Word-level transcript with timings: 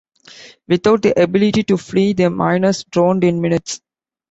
Without 0.67 1.03
the 1.03 1.21
ability 1.21 1.61
to 1.65 1.77
flee, 1.77 2.13
the 2.13 2.27
miners 2.31 2.83
drowned 2.85 3.23
in 3.23 3.39
minutes. 3.39 3.81